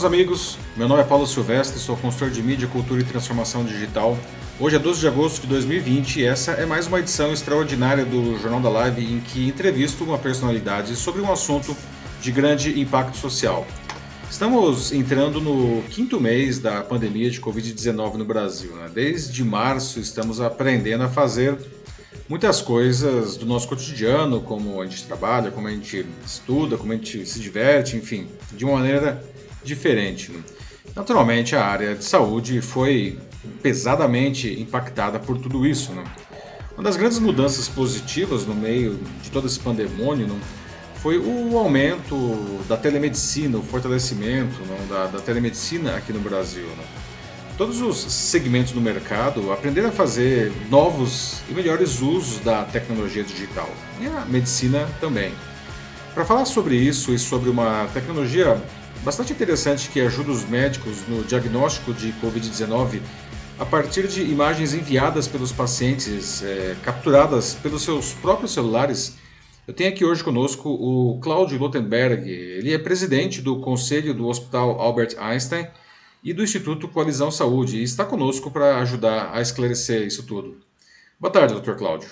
meus 0.00 0.04
amigos. 0.04 0.58
Meu 0.78 0.88
nome 0.88 1.02
é 1.02 1.04
Paulo 1.04 1.26
Silvestre, 1.26 1.78
sou 1.78 1.94
consultor 1.94 2.30
de 2.30 2.42
mídia, 2.42 2.66
cultura 2.66 3.02
e 3.02 3.04
transformação 3.04 3.66
digital. 3.66 4.16
Hoje 4.58 4.76
é 4.76 4.78
12 4.78 5.00
de 5.00 5.06
agosto 5.06 5.42
de 5.42 5.48
2020 5.48 6.20
e 6.20 6.24
essa 6.24 6.52
é 6.52 6.64
mais 6.64 6.86
uma 6.86 7.00
edição 7.00 7.34
extraordinária 7.34 8.02
do 8.06 8.38
Jornal 8.38 8.60
da 8.60 8.70
Live 8.70 9.04
em 9.04 9.20
que 9.20 9.46
entrevisto 9.46 10.02
uma 10.02 10.16
personalidade 10.16 10.96
sobre 10.96 11.20
um 11.20 11.30
assunto 11.30 11.76
de 12.22 12.32
grande 12.32 12.80
impacto 12.80 13.18
social. 13.18 13.66
Estamos 14.30 14.90
entrando 14.90 15.38
no 15.38 15.82
quinto 15.90 16.18
mês 16.18 16.58
da 16.58 16.82
pandemia 16.82 17.30
de 17.30 17.38
Covid-19 17.38 18.14
no 18.14 18.24
Brasil. 18.24 18.74
Né? 18.76 18.90
Desde 18.94 19.44
março 19.44 20.00
estamos 20.00 20.40
aprendendo 20.40 21.04
a 21.04 21.08
fazer 21.10 21.58
muitas 22.26 22.62
coisas 22.62 23.36
do 23.36 23.44
nosso 23.44 23.68
cotidiano, 23.68 24.40
como 24.40 24.80
a 24.80 24.86
gente 24.86 25.04
trabalha, 25.04 25.50
como 25.50 25.68
a 25.68 25.70
gente 25.70 26.06
estuda, 26.24 26.78
como 26.78 26.90
a 26.90 26.96
gente 26.96 27.26
se 27.26 27.38
diverte, 27.38 27.98
enfim, 27.98 28.28
de 28.52 28.64
uma 28.64 28.78
maneira 28.78 29.22
diferente. 29.62 30.32
Né? 30.32 30.42
Naturalmente, 30.94 31.54
a 31.54 31.64
área 31.64 31.94
de 31.94 32.04
saúde 32.04 32.60
foi 32.60 33.18
pesadamente 33.62 34.60
impactada 34.60 35.18
por 35.18 35.38
tudo 35.38 35.66
isso. 35.66 35.92
Né? 35.92 36.04
Uma 36.74 36.84
das 36.84 36.96
grandes 36.96 37.18
mudanças 37.18 37.68
positivas 37.68 38.46
no 38.46 38.54
meio 38.54 38.98
de 39.22 39.30
todo 39.30 39.46
esse 39.46 39.58
pandemônio 39.58 40.26
né, 40.26 40.40
foi 40.96 41.18
o 41.18 41.56
aumento 41.56 42.16
da 42.68 42.76
telemedicina, 42.76 43.58
o 43.58 43.62
fortalecimento 43.62 44.60
né, 44.62 44.86
da, 44.88 45.06
da, 45.06 45.20
telemedicina 45.20 45.96
aqui 45.96 46.12
no 46.12 46.20
Brasil. 46.20 46.66
Né? 46.66 46.84
todos 47.60 47.82
os 47.82 47.98
segmentos 48.10 48.72
do 48.72 48.80
mercado 48.80 49.52
aprenderam 49.52 49.90
a 49.90 49.92
fazer 49.92 50.50
novos 50.70 51.42
e 51.46 51.52
melhores 51.52 52.00
usos 52.00 52.40
da 52.40 52.64
tecnologia 52.64 53.22
digital 53.22 53.68
e 54.00 54.06
a 54.06 54.24
medicina 54.24 54.88
também. 54.98 55.30
Para 56.14 56.24
falar 56.24 56.46
sobre 56.46 56.74
isso 56.74 57.12
e 57.12 57.18
sobre 57.18 57.50
uma 57.50 57.86
tecnologia 57.92 58.58
bastante 59.02 59.32
interessante 59.32 59.88
que 59.88 60.00
ajuda 60.00 60.30
os 60.30 60.44
médicos 60.44 61.06
no 61.08 61.24
diagnóstico 61.24 61.92
de 61.92 62.12
Covid-19 62.14 63.00
a 63.60 63.66
partir 63.66 64.08
de 64.08 64.22
imagens 64.22 64.72
enviadas 64.72 65.28
pelos 65.28 65.52
pacientes, 65.52 66.42
é, 66.42 66.74
capturadas 66.82 67.52
pelos 67.54 67.82
seus 67.82 68.14
próprios 68.14 68.52
celulares, 68.52 69.18
eu 69.68 69.74
tenho 69.74 69.90
aqui 69.90 70.02
hoje 70.02 70.24
conosco 70.24 70.70
o 70.70 71.20
Cláudio 71.20 71.58
Lotenberg. 71.58 72.26
Ele 72.28 72.72
é 72.72 72.78
presidente 72.78 73.42
do 73.42 73.60
Conselho 73.60 74.14
do 74.14 74.26
Hospital 74.26 74.80
Albert 74.80 75.14
Einstein 75.18 75.68
e 76.24 76.32
do 76.32 76.42
Instituto 76.42 76.88
Coalizão 76.88 77.30
Saúde 77.30 77.76
e 77.76 77.82
está 77.82 78.02
conosco 78.02 78.50
para 78.50 78.78
ajudar 78.78 79.30
a 79.32 79.42
esclarecer 79.42 80.06
isso 80.06 80.22
tudo. 80.22 80.56
Boa 81.20 81.30
tarde, 81.30 81.52
doutor 81.52 81.76
Cláudio. 81.76 82.08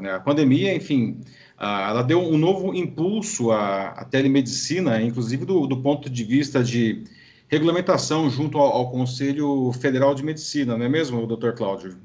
Né, 0.00 0.12
a 0.12 0.20
pandemia, 0.20 0.74
enfim, 0.74 1.20
ela 1.58 2.02
deu 2.02 2.20
um 2.20 2.38
novo 2.38 2.74
impulso 2.74 3.50
à, 3.50 3.88
à 3.88 4.04
telemedicina, 4.04 5.02
inclusive 5.02 5.44
do, 5.44 5.66
do, 5.66 5.82
ponto 5.82 6.08
de 6.08 6.24
vista 6.24 6.62
de 6.62 7.04
regulamentação 7.48 8.30
junto 8.30 8.58
ao, 8.58 8.72
ao, 8.72 8.90
Conselho 8.90 9.72
Federal 9.72 10.14
de 10.14 10.22
Medicina, 10.22 10.76
não 10.76 10.84
é 10.84 10.88
mesmo, 10.88 11.26
doutor 11.26 11.54
Cláudio? 11.54 11.98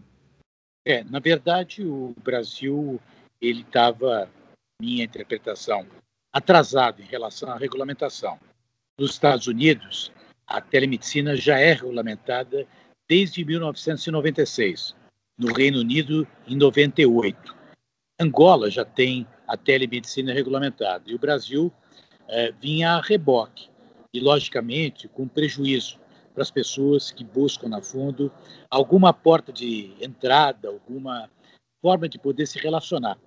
É, 0.85 1.03
na 1.03 1.19
verdade, 1.19 1.85
o 1.85 2.13
Brasil, 2.23 2.99
ele 3.41 3.61
estava, 3.61 4.29
minha 4.81 5.03
interpretação, 5.03 5.85
atrasado 6.31 7.01
em 7.01 7.05
relação 7.05 7.51
à 7.51 7.57
regulamentação. 7.57 8.39
Nos 8.99 9.11
Estados 9.11 9.47
Unidos, 9.47 10.11
a 10.47 10.59
telemedicina 10.59 11.35
já 11.35 11.59
é 11.59 11.73
regulamentada 11.73 12.65
desde 13.07 13.45
1996, 13.45 14.95
no 15.37 15.53
Reino 15.53 15.79
Unido 15.79 16.27
em 16.47 16.55
98. 16.55 17.62
Angola 18.23 18.69
já 18.69 18.85
tem 18.85 19.27
a 19.47 19.57
telemedicina 19.57 20.33
regulamentada 20.33 21.03
e 21.07 21.15
o 21.15 21.19
Brasil 21.19 21.71
é, 22.27 22.51
vinha 22.51 22.91
a 22.91 23.01
reboque 23.01 23.69
e, 24.13 24.19
logicamente, 24.19 25.07
com 25.07 25.27
prejuízo 25.27 25.99
para 26.33 26.43
as 26.43 26.51
pessoas 26.51 27.11
que 27.11 27.23
buscam 27.23 27.67
na 27.67 27.81
fundo 27.81 28.31
alguma 28.69 29.13
porta 29.13 29.51
de 29.51 29.93
entrada, 30.01 30.69
alguma 30.69 31.29
forma 31.81 32.07
de 32.07 32.17
poder 32.17 32.47
se 32.47 32.57
relacionar. 32.59 33.17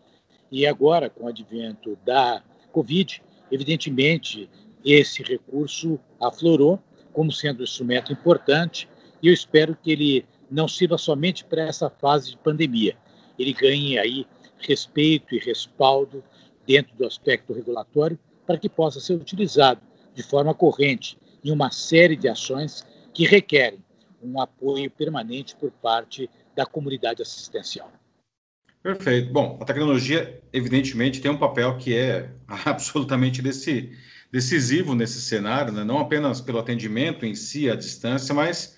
E 0.51 0.67
agora, 0.67 1.11
com 1.11 1.25
o 1.25 1.29
advento 1.29 1.97
da 2.05 2.43
Covid, 2.73 3.23
evidentemente, 3.51 4.49
esse 4.85 5.23
recurso 5.23 5.99
aflorou 6.21 6.81
como 7.13 7.33
sendo 7.33 7.61
um 7.61 7.65
instrumento 7.65 8.13
importante 8.13 8.89
e 9.23 9.29
eu 9.29 9.35
espero 9.35 9.77
que 9.77 9.91
ele 9.91 10.27
não 10.51 10.69
sirva 10.69 10.97
somente 10.97 11.45
para 11.45 11.63
essa 11.63 11.91
fase 11.91 12.31
de 12.31 12.37
pandemia. 12.39 12.97
Ele 13.39 13.53
ganhe 13.53 13.99
aí 13.99 14.27
respeito 14.67 15.35
e 15.35 15.39
respaldo 15.39 16.23
dentro 16.67 16.95
do 16.97 17.07
aspecto 17.07 17.53
regulatório 17.53 18.19
para 18.47 18.59
que 18.59 18.69
possa 18.69 19.01
ser 19.01 19.15
utilizado 19.15 19.81
de 20.15 20.23
forma 20.23 20.55
corrente 20.55 21.19
em 21.45 21.51
uma 21.51 21.71
série 21.71 22.17
de 22.17 22.29
ações 22.29 22.85
que 23.13 23.27
requerem 23.27 23.85
um 24.23 24.41
apoio 24.41 24.91
permanente 24.91 25.55
por 25.57 25.71
parte 25.71 26.29
da 26.55 26.67
comunidade 26.67 27.23
assistencial. 27.23 27.93
Perfeito. 28.83 29.33
Bom, 29.33 29.59
a 29.61 29.65
tecnologia, 29.65 30.41
evidentemente, 30.53 31.21
tem 31.21 31.31
um 31.31 31.39
papel 31.39 31.77
que 31.77 31.95
é 31.95 32.31
absolutamente 32.65 33.43
desse, 33.43 33.93
decisivo 34.31 34.95
nesse 34.95 35.21
cenário, 35.21 35.73
né? 35.73 35.85
não 35.85 35.99
apenas 35.99 36.41
pelo 36.41 36.59
atendimento 36.59 37.27
em 37.27 37.35
si, 37.35 37.69
à 37.69 37.75
distância, 37.75 38.35
mas 38.35 38.76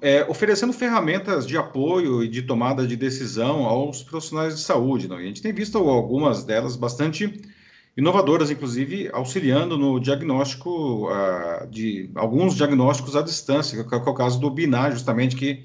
é, 0.00 0.24
oferecendo 0.28 0.72
ferramentas 0.72 1.46
de 1.46 1.56
apoio 1.56 2.24
e 2.24 2.28
de 2.28 2.42
tomada 2.42 2.86
de 2.86 2.96
decisão 2.96 3.64
aos 3.64 4.02
profissionais 4.02 4.56
de 4.56 4.62
saúde. 4.62 5.08
Né? 5.08 5.16
A 5.16 5.22
gente 5.22 5.42
tem 5.42 5.52
visto 5.52 5.76
algumas 5.78 6.44
delas 6.44 6.76
bastante 6.76 7.40
inovadoras, 7.96 8.50
inclusive 8.50 9.10
auxiliando 9.12 9.76
no 9.76 10.00
diagnóstico 10.00 11.08
uh, 11.08 11.66
de 11.68 12.10
alguns 12.14 12.56
diagnósticos 12.56 13.14
à 13.14 13.22
distância, 13.22 13.84
que 13.84 13.94
é 13.94 13.98
o 13.98 14.14
caso 14.14 14.40
do 14.40 14.50
Binar, 14.50 14.92
justamente, 14.92 15.36
que 15.36 15.64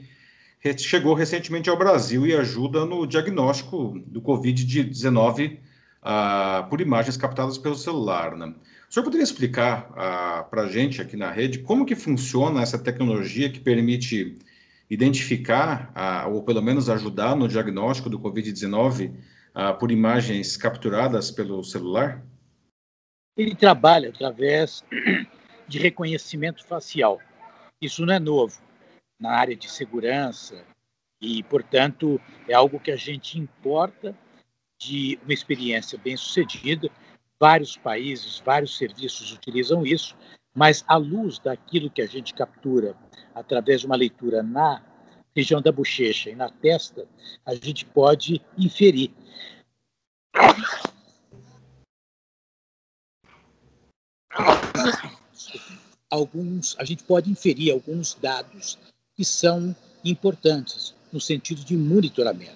chegou 0.78 1.14
recentemente 1.14 1.70
ao 1.70 1.78
Brasil 1.78 2.26
e 2.26 2.36
ajuda 2.36 2.86
no 2.86 3.06
diagnóstico 3.06 4.00
do 4.08 4.22
Covid-19 4.22 5.54
uh, 5.54 5.58
ah, 6.02 6.68
por 6.70 6.82
imagens 6.82 7.16
captadas 7.16 7.58
pelo 7.58 7.76
celular. 7.76 8.36
Né? 8.36 8.54
Senhor 8.96 9.04
poderia 9.04 9.26
explicar 9.26 9.90
uh, 9.92 10.50
para 10.50 10.62
a 10.62 10.68
gente 10.70 11.02
aqui 11.02 11.18
na 11.18 11.30
rede 11.30 11.60
como 11.60 11.86
que 11.86 11.98
funciona 11.98 12.62
essa 12.62 12.80
tecnologia 12.82 13.52
que 13.52 13.60
permite 13.60 14.40
identificar, 14.90 15.92
uh, 15.92 16.34
ou 16.34 16.42
pelo 16.44 16.62
menos 16.62 16.90
ajudar 16.90 17.36
no 17.36 17.46
diagnóstico 17.46 18.10
do 18.10 18.18
Covid-19 18.18 19.10
uh, 19.10 19.18
ah, 19.54 19.74
por 19.74 19.92
imagens 19.92 20.56
capturadas 20.56 21.30
pelo 21.30 21.62
celular? 21.62 22.24
Ele 23.36 23.54
trabalha 23.54 24.08
através 24.08 24.82
de 25.68 25.78
reconhecimento 25.78 26.66
facial. 26.66 27.20
Isso 27.82 28.06
não 28.06 28.14
é 28.14 28.20
novo 28.20 28.62
na 29.20 29.32
área 29.32 29.58
de 29.58 29.70
segurança 29.70 30.64
e, 31.20 31.44
portanto, 31.44 32.18
é 32.48 32.54
algo 32.54 32.80
que 32.80 32.92
a 32.92 32.96
gente 32.96 33.38
importa 33.38 34.18
de 34.80 35.20
uma 35.22 35.34
experiência 35.34 36.00
bem 36.02 36.16
sucedida 36.16 36.90
Vários 37.40 37.76
países, 37.76 38.42
vários 38.44 38.78
serviços 38.78 39.34
utilizam 39.34 39.86
isso, 39.86 40.16
mas 40.56 40.86
à 40.88 40.96
luz 40.96 41.38
daquilo 41.38 41.90
que 41.90 42.02
a 42.02 42.08
gente 42.08 42.34
captura 42.34 42.96
através 43.34 43.82
de 43.82 43.88
uma 43.88 43.98
leitura 43.98 44.42
na 44.42 44.82
região 45.36 45.62
da 45.62 45.72
bochecha 45.72 46.30
e 46.30 46.36
na 46.36 46.50
testa, 46.50 47.06
a 47.46 47.54
gente 47.54 47.86
pode 47.86 48.42
inferir. 48.58 49.12
Alguns, 56.10 56.78
a 56.80 56.86
gente 56.86 57.04
pode 57.04 57.30
inferir 57.30 57.74
alguns 57.74 58.14
dados 58.14 58.80
que 59.14 59.26
são 59.26 59.76
importantes 60.06 60.96
no 61.12 61.20
sentido 61.20 61.66
de 61.66 61.76
monitoramento. 61.76 62.56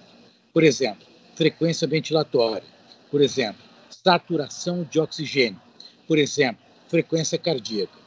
Por 0.54 0.64
exemplo, 0.64 1.06
frequência 1.34 1.86
ventilatória. 1.86 2.66
Por 3.10 3.20
exemplo, 3.20 3.69
saturação 4.02 4.84
de 4.84 4.98
oxigênio, 4.98 5.60
por 6.06 6.18
exemplo, 6.18 6.64
frequência 6.88 7.38
cardíaca. 7.38 7.98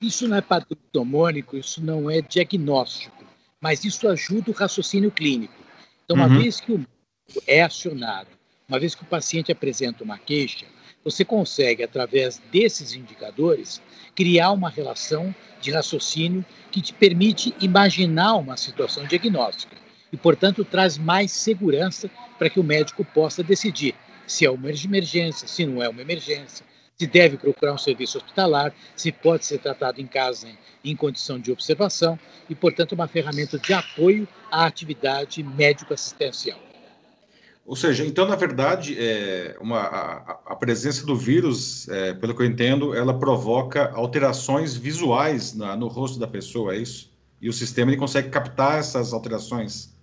Isso 0.00 0.26
não 0.26 0.36
é 0.36 0.40
padrão 0.40 0.76
isso 1.54 1.82
não 1.82 2.10
é 2.10 2.20
diagnóstico, 2.20 3.24
mas 3.60 3.84
isso 3.84 4.08
ajuda 4.08 4.50
o 4.50 4.54
raciocínio 4.54 5.10
clínico. 5.10 5.54
Então, 6.04 6.16
uma 6.16 6.26
uhum. 6.26 6.38
vez 6.38 6.60
que 6.60 6.72
o 6.72 6.86
é 7.46 7.62
acionado, 7.62 8.28
uma 8.68 8.78
vez 8.78 8.94
que 8.94 9.02
o 9.02 9.06
paciente 9.06 9.50
apresenta 9.50 10.04
uma 10.04 10.18
queixa, 10.18 10.66
você 11.02 11.24
consegue, 11.24 11.82
através 11.82 12.40
desses 12.50 12.94
indicadores, 12.94 13.80
criar 14.14 14.52
uma 14.52 14.68
relação 14.68 15.34
de 15.60 15.70
raciocínio 15.70 16.44
que 16.70 16.80
te 16.80 16.92
permite 16.92 17.54
imaginar 17.60 18.36
uma 18.36 18.56
situação 18.56 19.06
diagnóstica 19.06 19.76
e, 20.12 20.16
portanto, 20.16 20.64
traz 20.64 20.98
mais 20.98 21.30
segurança 21.30 22.10
para 22.38 22.50
que 22.50 22.60
o 22.60 22.64
médico 22.64 23.04
possa 23.04 23.42
decidir 23.42 23.94
se 24.26 24.44
é 24.44 24.50
uma 24.50 24.70
emergência, 24.70 25.46
se 25.46 25.66
não 25.66 25.82
é 25.82 25.88
uma 25.88 26.02
emergência, 26.02 26.64
se 26.96 27.06
deve 27.06 27.36
procurar 27.36 27.74
um 27.74 27.78
serviço 27.78 28.18
hospitalar, 28.18 28.72
se 28.94 29.10
pode 29.10 29.44
ser 29.44 29.58
tratado 29.58 30.00
em 30.00 30.06
casa 30.06 30.48
em, 30.48 30.92
em 30.92 30.96
condição 30.96 31.38
de 31.38 31.50
observação 31.50 32.18
e, 32.48 32.54
portanto, 32.54 32.92
uma 32.92 33.08
ferramenta 33.08 33.58
de 33.58 33.72
apoio 33.72 34.28
à 34.50 34.66
atividade 34.66 35.42
médico-assistencial. 35.42 36.58
Ou 37.66 37.74
seja, 37.74 38.04
então, 38.04 38.26
na 38.26 38.36
verdade, 38.36 38.94
é 38.98 39.56
uma, 39.58 39.80
a, 39.80 40.38
a, 40.48 40.56
presença 40.56 41.06
do 41.06 41.16
vírus, 41.16 41.88
é, 41.88 42.12
pelo 42.12 42.36
que 42.36 42.42
eu 42.42 42.46
entendo, 42.46 42.94
ela 42.94 43.18
provoca 43.18 43.90
alterações 43.94 44.76
visuais 44.76 45.54
na, 45.54 45.74
no 45.74 45.88
rosto 45.88 46.18
da 46.18 46.26
pessoa, 46.26 46.74
é 46.74 46.78
isso? 46.78 47.10
E 47.40 47.48
o 47.48 47.52
sistema 47.52 47.90
ele 47.90 47.98
consegue 47.98 48.28
captar 48.28 48.78
essas 48.78 49.14
alterações? 49.14 49.94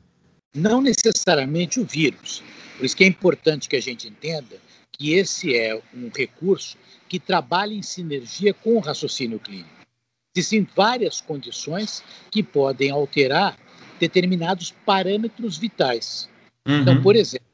Não 0.56 0.82
necessariamente 0.82 1.80
o 1.80 1.86
vírus. 1.86 2.44
Por 2.82 2.88
isso 2.88 2.98
que 2.98 3.04
é 3.04 3.08
importante 3.08 3.70
que 3.70 3.76
a 3.76 3.80
gente 3.80 4.08
entenda 4.08 4.60
que 4.92 5.14
esse 5.14 5.56
é 5.56 5.80
um 5.94 6.10
recurso 6.10 6.76
que 7.08 7.20
trabalha 7.20 7.76
em 7.76 7.84
sinergia 7.84 8.56
com 8.56 8.76
o 8.76 8.80
raciocínio 8.80 9.38
clínico. 9.38 9.70
Existem 10.36 10.68
várias 10.76 11.22
condições 11.22 12.04
que 12.32 12.42
podem 12.42 12.90
alterar 12.90 13.56
determinados 14.00 14.74
parâmetros 14.84 15.60
vitais. 15.60 16.28
Então, 16.66 16.74
uhum. 16.74 16.82
Então, 16.82 17.02
por 17.04 17.16
exemplo, 17.16 17.46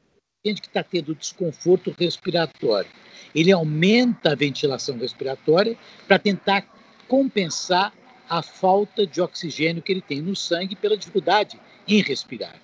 paciente 0.42 0.62
que 0.62 0.68
está 0.68 0.82
tendo 0.82 1.14
desconforto 1.14 1.94
respiratório, 1.98 2.90
ele 3.34 3.52
aumenta 3.52 4.32
a 4.32 4.34
ventilação 4.34 4.96
respiratória 4.96 5.76
para 6.06 6.18
tentar 6.18 6.62
compensar 7.06 7.92
a 8.30 8.40
falta 8.40 9.06
de 9.06 9.20
oxigênio 9.20 9.82
que 9.82 9.92
ele 9.92 10.00
tem 10.00 10.22
no 10.22 10.34
sangue 10.34 10.74
pela 10.74 10.96
dificuldade 10.96 11.60
em 11.86 12.00
respirar. 12.00 12.58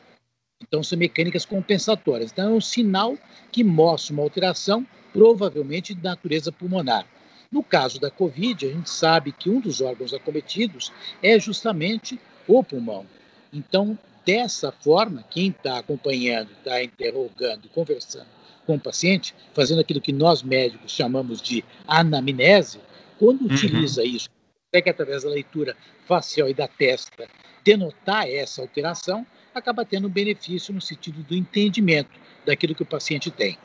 Então, 0.66 0.82
são 0.82 0.98
mecânicas 0.98 1.44
compensatórias. 1.44 2.32
Então, 2.32 2.50
é 2.50 2.52
um 2.52 2.60
sinal 2.60 3.16
que 3.52 3.62
mostra 3.62 4.12
uma 4.12 4.22
alteração, 4.22 4.86
provavelmente 5.12 5.94
de 5.94 6.02
natureza 6.02 6.50
pulmonar. 6.50 7.06
No 7.50 7.62
caso 7.62 8.00
da 8.00 8.10
Covid, 8.10 8.66
a 8.66 8.70
gente 8.70 8.90
sabe 8.90 9.30
que 9.30 9.48
um 9.48 9.60
dos 9.60 9.80
órgãos 9.80 10.12
acometidos 10.12 10.92
é 11.22 11.38
justamente 11.38 12.18
o 12.48 12.64
pulmão. 12.64 13.06
Então, 13.52 13.96
dessa 14.26 14.72
forma, 14.72 15.24
quem 15.30 15.50
está 15.50 15.78
acompanhando, 15.78 16.50
está 16.52 16.82
interrogando, 16.82 17.68
conversando 17.68 18.26
com 18.66 18.76
o 18.76 18.80
paciente, 18.80 19.34
fazendo 19.52 19.80
aquilo 19.80 20.00
que 20.00 20.12
nós 20.12 20.42
médicos 20.42 20.92
chamamos 20.92 21.40
de 21.40 21.64
anamnese, 21.86 22.80
quando 23.18 23.42
uhum. 23.42 23.54
utiliza 23.54 24.02
isso, 24.02 24.28
consegue 24.72 24.90
através 24.90 25.22
da 25.22 25.30
leitura 25.30 25.76
facial 26.06 26.48
e 26.48 26.54
da 26.54 26.66
testa 26.66 27.28
denotar 27.64 28.26
essa 28.28 28.62
alteração, 28.62 29.26
acaba 29.54 29.84
tendo 29.84 30.08
um 30.08 30.10
benefício 30.10 30.72
no 30.74 30.80
sentido 30.80 31.22
do 31.22 31.34
entendimento 31.34 32.10
daquilo 32.44 32.74
que 32.74 32.82
o 32.82 32.86
paciente 32.86 33.30
tem. 33.30 33.58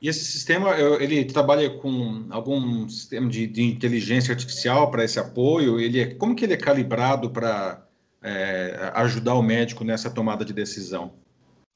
E 0.00 0.08
esse 0.08 0.24
sistema, 0.24 0.76
ele 1.00 1.24
trabalha 1.24 1.70
com 1.70 2.26
algum 2.30 2.88
sistema 2.88 3.28
de, 3.28 3.46
de 3.46 3.62
inteligência 3.62 4.32
artificial 4.32 4.90
para 4.90 5.04
esse 5.04 5.18
apoio? 5.18 5.80
Ele 5.80 6.00
é, 6.00 6.14
como 6.14 6.36
que 6.36 6.44
ele 6.44 6.52
é 6.52 6.56
calibrado 6.58 7.30
para 7.30 7.86
é, 8.22 8.90
ajudar 8.94 9.34
o 9.34 9.42
médico 9.42 9.84
nessa 9.84 10.10
tomada 10.10 10.44
de 10.44 10.52
decisão. 10.52 11.14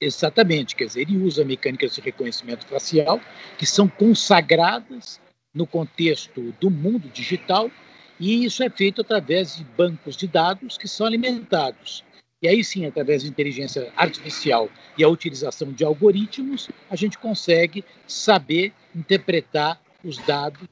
Exatamente, 0.00 0.74
quer 0.74 0.86
dizer, 0.86 1.02
ele 1.02 1.18
usa 1.18 1.44
mecânicas 1.44 1.94
de 1.94 2.00
reconhecimento 2.00 2.66
facial 2.66 3.20
que 3.58 3.66
são 3.66 3.86
consagradas 3.86 5.20
no 5.54 5.66
contexto 5.66 6.54
do 6.60 6.70
mundo 6.70 7.08
digital 7.08 7.70
e 8.18 8.44
isso 8.44 8.62
é 8.62 8.70
feito 8.70 9.02
através 9.02 9.56
de 9.56 9.64
bancos 9.64 10.16
de 10.16 10.26
dados 10.26 10.76
que 10.76 10.88
são 10.88 11.06
alimentados. 11.06 12.04
E 12.42 12.48
aí 12.48 12.64
sim, 12.64 12.86
através 12.86 13.22
de 13.22 13.28
inteligência 13.28 13.92
artificial 13.96 14.70
e 14.96 15.04
a 15.04 15.08
utilização 15.08 15.72
de 15.72 15.84
algoritmos, 15.84 16.68
a 16.88 16.96
gente 16.96 17.18
consegue 17.18 17.84
saber 18.06 18.72
interpretar 18.94 19.80
os 20.02 20.16
dados 20.18 20.62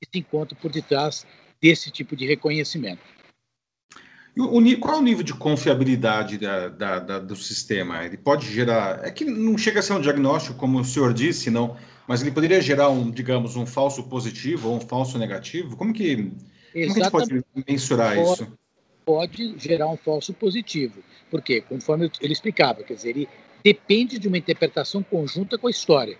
que 0.00 0.08
se 0.10 0.18
encontram 0.18 0.58
por 0.58 0.70
detrás 0.70 1.26
desse 1.60 1.90
tipo 1.90 2.16
de 2.16 2.26
reconhecimento. 2.26 3.02
O, 4.36 4.78
qual 4.78 4.94
é 4.94 4.98
o 4.98 5.02
nível 5.02 5.24
de 5.24 5.34
confiabilidade 5.34 6.38
da, 6.38 6.68
da, 6.68 6.98
da, 7.00 7.18
do 7.18 7.34
sistema? 7.34 8.04
Ele 8.04 8.16
pode 8.16 8.48
gerar. 8.50 9.04
É 9.04 9.10
que 9.10 9.24
não 9.24 9.58
chega 9.58 9.80
a 9.80 9.82
ser 9.82 9.94
um 9.94 10.00
diagnóstico, 10.00 10.56
como 10.56 10.78
o 10.78 10.84
senhor 10.84 11.12
disse, 11.12 11.50
não, 11.50 11.76
mas 12.06 12.22
ele 12.22 12.30
poderia 12.30 12.60
gerar 12.60 12.88
um, 12.88 13.10
digamos, 13.10 13.56
um 13.56 13.66
falso 13.66 14.04
positivo 14.04 14.68
ou 14.68 14.76
um 14.76 14.80
falso 14.80 15.18
negativo? 15.18 15.76
Como 15.76 15.92
que, 15.92 16.16
como 16.16 16.34
que 16.72 16.82
a 16.84 16.88
gente 16.88 17.10
pode 17.10 17.44
mensurar 17.68 18.14
pode, 18.14 18.32
isso? 18.32 18.58
Pode 19.04 19.58
gerar 19.58 19.88
um 19.88 19.96
falso 19.96 20.32
positivo. 20.32 21.02
Por 21.30 21.42
quê? 21.42 21.60
Conforme 21.60 22.10
ele 22.20 22.32
explicava, 22.32 22.82
quer 22.82 22.94
dizer, 22.94 23.10
ele 23.10 23.28
depende 23.64 24.18
de 24.18 24.28
uma 24.28 24.38
interpretação 24.38 25.02
conjunta 25.02 25.58
com 25.58 25.66
a 25.66 25.70
história. 25.70 26.18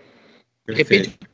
Perfeito. 0.65 1.09
Depende 1.09 1.29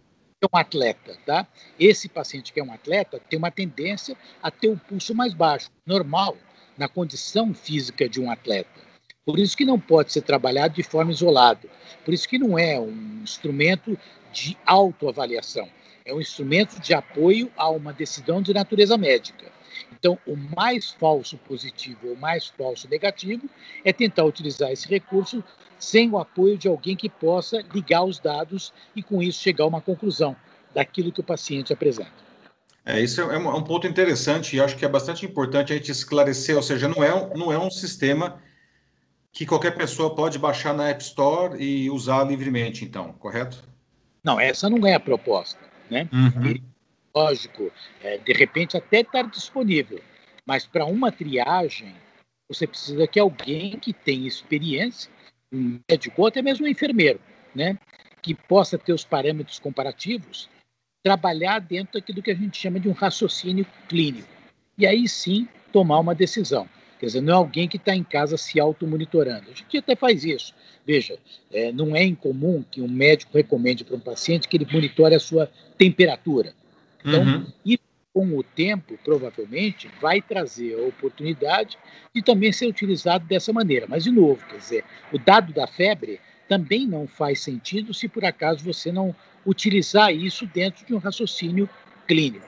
é 0.46 0.56
um 0.56 0.60
atleta, 0.60 1.18
tá? 1.26 1.48
Esse 1.80 2.08
paciente 2.08 2.54
que 2.54 2.60
é 2.60 2.64
um 2.64 2.72
atleta 2.72 3.20
tem 3.30 3.38
uma 3.38 3.52
tendência 3.52 4.16
a 4.42 4.52
ter 4.52 4.70
o 4.70 4.78
pulso 4.78 5.14
mais 5.14 5.34
baixo, 5.34 5.70
normal 5.86 6.38
na 6.78 6.88
condição 6.88 7.54
física 7.54 8.08
de 8.08 8.20
um 8.20 8.30
atleta. 8.30 8.86
Por 9.26 9.40
isso 9.40 9.58
que 9.58 9.66
não 9.66 9.80
pode 9.80 10.14
ser 10.14 10.22
trabalhado 10.22 10.76
de 10.76 10.84
forma 10.84 11.12
isolada. 11.12 11.68
Por 12.04 12.14
isso 12.14 12.30
que 12.30 12.38
não 12.38 12.60
é 12.60 12.80
um 12.80 13.22
instrumento 13.24 13.98
de 14.32 14.58
autoavaliação. 14.66 15.68
É 16.04 16.14
um 16.14 16.22
instrumento 16.22 16.80
de 16.80 16.94
apoio 16.94 17.52
a 17.58 17.70
uma 17.70 17.92
decisão 17.92 18.42
de 18.42 18.54
natureza 18.54 18.98
médica. 18.98 19.52
Então, 19.92 20.18
o 20.26 20.36
mais 20.36 20.92
falso 20.92 21.38
positivo 21.38 22.10
ou 22.10 22.16
mais 22.16 22.48
falso 22.48 22.88
negativo 22.90 23.50
é 23.84 23.92
tentar 23.92 24.26
utilizar 24.26 24.72
esse 24.72 24.88
recurso 24.88 25.44
sem 25.80 26.10
o 26.10 26.18
apoio 26.18 26.58
de 26.58 26.68
alguém 26.68 26.96
que 26.96 27.10
possa 27.10 27.64
ligar 27.74 28.04
os 28.04 28.20
dados 28.20 28.74
e, 28.96 29.04
com 29.04 29.22
isso, 29.22 29.42
chegar 29.42 29.66
a 29.66 29.68
uma 29.68 29.82
conclusão 29.82 30.36
daquilo 30.74 31.12
que 31.12 31.22
o 31.22 31.24
paciente 31.24 31.74
apresenta. 31.74 32.26
É, 32.86 33.02
isso 33.02 33.20
é 33.20 33.26
um, 33.38 33.50
é 33.50 33.56
um, 33.56 33.64
ponto 33.64 33.88
interessante 33.88 34.56
e 34.56 34.62
acho 34.62 34.78
que 34.78 34.86
é 34.86 34.88
bastante 34.88 35.26
importante 35.26 35.74
a 35.74 35.76
gente 35.76 35.92
esclarecer, 35.92 36.56
ou 36.56 36.62
seja, 36.62 36.88
não 36.88 37.04
é, 37.04 37.14
um, 37.14 37.30
não 37.36 37.52
é 37.52 37.58
um 37.58 37.72
sistema 37.72 38.40
que 39.32 39.46
qualquer 39.46 39.76
pessoa 39.76 40.16
pode 40.16 40.38
baixar 40.38 40.74
na 40.74 40.90
App 40.90 41.04
Store 41.04 41.62
e 41.62 41.90
usar 41.90 42.24
livremente, 42.24 42.86
então, 42.86 43.12
correto? 43.14 43.64
Não, 44.24 44.40
essa 44.40 44.70
não 44.70 44.86
é 44.86 44.94
a 44.94 45.00
proposta, 45.00 45.60
né? 45.90 46.08
Uhum. 46.14 46.56
Lógico, 47.16 47.72
é, 48.04 48.18
de 48.18 48.34
repente 48.34 48.76
até 48.76 49.00
estar 49.00 49.30
disponível, 49.30 50.02
mas 50.46 50.66
para 50.66 50.86
uma 50.86 51.12
triagem, 51.12 51.96
você 52.50 52.68
precisa 52.68 53.08
que 53.08 53.20
alguém 53.20 53.80
que 53.80 53.94
tenha 53.94 54.28
experiência, 54.28 55.10
um 55.52 55.80
médico 55.90 56.22
ou 56.22 56.28
até 56.28 56.42
mesmo 56.42 56.66
um 56.66 56.70
enfermeiro, 56.70 57.20
né? 57.56 57.78
Que 58.22 58.36
possa 58.36 58.78
ter 58.78 58.92
os 58.92 59.06
parâmetros 59.06 59.60
comparativos 59.60 60.50
trabalhar 61.06 61.60
dentro 61.60 61.94
daquilo 61.94 62.24
que 62.24 62.32
a 62.32 62.36
gente 62.36 62.58
chama 62.58 62.80
de 62.80 62.90
um 62.90 62.92
raciocínio 62.92 63.64
clínico. 63.88 64.28
E 64.76 64.88
aí 64.88 65.08
sim 65.08 65.48
tomar 65.72 66.00
uma 66.00 66.16
decisão. 66.16 66.68
Quer 67.00 67.06
dizer, 67.06 67.22
não 67.22 67.32
é 67.32 67.36
alguém 67.36 67.68
que 67.68 67.78
está 67.78 67.96
em 67.96 68.04
casa 68.04 68.38
se 68.38 68.60
automonitorando. 68.60 69.52
A 69.52 69.54
gente 69.54 69.78
até 69.78 69.96
faz 69.96 70.26
isso. 70.26 70.52
Veja, 70.84 71.20
é, 71.52 71.72
não 71.72 71.96
é 71.96 72.04
incomum 72.04 72.64
que 72.72 72.82
um 72.82 72.88
médico 72.88 73.38
recomende 73.38 73.84
para 73.84 73.96
um 73.96 74.00
paciente 74.00 74.48
que 74.48 74.58
ele 74.58 74.66
monitore 74.66 75.14
a 75.14 75.20
sua 75.20 75.48
temperatura. 75.78 76.56
Então, 77.06 77.22
uhum. 77.22 77.46
isso 77.66 77.84
com 78.14 78.38
o 78.38 78.42
tempo, 78.42 78.98
provavelmente, 79.04 79.90
vai 80.00 80.22
trazer 80.22 80.74
a 80.74 80.88
oportunidade 80.88 81.78
de 82.14 82.22
também 82.22 82.52
ser 82.52 82.66
utilizado 82.66 83.26
dessa 83.26 83.52
maneira. 83.52 83.86
Mas, 83.90 84.06
de 84.06 84.12
novo, 84.12 84.46
quer 84.48 84.58
dizer, 84.58 84.86
o 85.12 85.20
dado 85.20 85.52
da 85.52 85.68
febre 85.68 86.20
também 86.48 86.88
não 86.88 87.08
faz 87.08 87.42
sentido 87.42 87.94
se 87.94 88.08
por 88.08 88.24
acaso 88.24 88.64
você 88.64 88.92
não 88.92 89.14
utilizar 89.46 90.14
isso 90.14 90.46
dentro 90.48 90.86
de 90.86 90.94
um 90.94 90.98
raciocínio 90.98 91.70
clínico. 92.08 92.48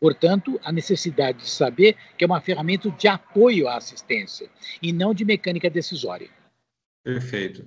Portanto, 0.00 0.60
a 0.62 0.70
necessidade 0.70 1.38
de 1.38 1.50
saber 1.50 1.96
que 2.16 2.22
é 2.22 2.26
uma 2.26 2.40
ferramenta 2.40 2.88
de 2.90 3.08
apoio 3.08 3.66
à 3.66 3.76
assistência 3.76 4.48
e 4.80 4.92
não 4.92 5.12
de 5.12 5.24
mecânica 5.24 5.68
decisória. 5.68 6.28
Perfeito. 7.02 7.66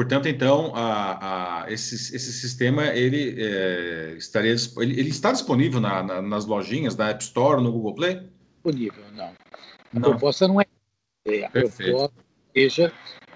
Portanto, 0.00 0.28
então, 0.28 0.72
a, 0.74 1.64
a, 1.64 1.70
esse, 1.70 1.94
esse 1.94 2.32
sistema 2.32 2.86
ele, 2.86 3.36
é, 3.38 4.14
estaria, 4.16 4.50
ele, 4.78 4.98
ele, 4.98 5.10
está 5.10 5.30
disponível 5.30 5.78
na, 5.78 6.02
na, 6.02 6.22
nas 6.22 6.46
lojinhas, 6.46 6.96
da 6.96 7.10
App 7.10 7.22
Store, 7.22 7.62
no 7.62 7.70
Google 7.70 7.94
Play? 7.94 8.30
Disponível, 8.54 9.04
não. 9.12 9.26
A 9.26 9.34
não. 9.92 10.00
proposta 10.00 10.48
não 10.48 10.58
é, 10.58 10.64
é 11.26 11.44
a 11.44 11.50
Perfeito. 11.50 11.92
proposta 11.92 12.16
seja 12.54 12.90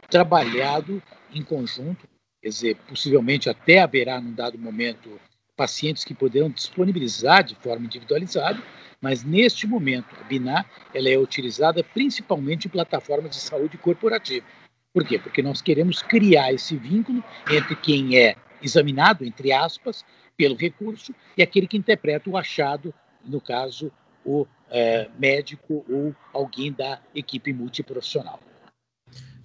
trabalhado 0.09 1.03
em 1.35 1.43
conjunto 1.43 2.09
Quer 2.41 2.49
dizer, 2.49 2.77
possivelmente 2.89 3.51
até 3.51 3.81
haverá, 3.81 4.19
num 4.19 4.33
dado 4.33 4.59
momento, 4.59 5.21
pacientes 5.55 6.03
que 6.03 6.15
poderão 6.15 6.49
disponibilizar 6.49 7.45
de 7.45 7.55
forma 7.57 7.85
individualizada, 7.85 8.63
mas 9.03 9.23
neste 9.23 9.67
momento 9.67 10.17
a 10.19 10.25
BINA 10.25 10.65
ela 10.95 11.11
é 11.11 11.19
utilizada 11.19 11.85
principalmente 11.85 12.69
em 12.69 12.71
plataformas 12.71 13.33
de 13.33 13.37
saúde 13.43 13.77
corporativa. 13.77 14.47
Por 14.95 15.05
quê? 15.05 15.19
Porque 15.19 15.43
nós 15.43 15.61
queremos 15.61 16.01
criar 16.01 16.53
esse 16.53 16.77
vínculo 16.77 17.23
entre 17.51 17.75
quem 17.75 18.17
é 18.17 18.37
examinado, 18.63 19.25
entre 19.25 19.53
aspas, 19.53 20.05
pelo 20.37 20.55
recurso 20.55 21.13
e 21.37 21.43
aquele 21.43 21.67
que 21.67 21.77
interpreta 21.77 22.31
o 22.31 22.37
achado, 22.37 22.95
no 23.27 23.41
caso, 23.41 23.91
o 24.25 24.47
é, 24.71 25.09
médico 25.19 25.85
ou 25.91 26.15
alguém 26.33 26.73
da 26.73 27.01
equipe 27.13 27.53
multiprofissional. 27.53 28.39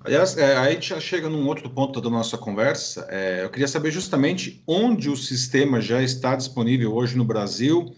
Aliás, 0.02 0.38
é, 0.38 0.56
aí 0.56 0.68
a 0.68 0.72
gente 0.72 0.90
já 0.90 1.00
chega 1.00 1.28
num 1.28 1.48
outro 1.48 1.68
ponto 1.68 2.00
da 2.00 2.12
nossa 2.12 2.38
conversa. 2.38 3.08
É, 3.10 3.44
eu 3.44 3.50
queria 3.50 3.68
saber 3.68 3.90
justamente 3.90 4.64
onde 4.68 5.10
o 5.10 5.16
sistema 5.16 5.82
já 5.82 6.02
está 6.02 6.36
disponível 6.36 6.94
hoje 6.94 7.18
no 7.18 7.26
Brasil 7.26 7.92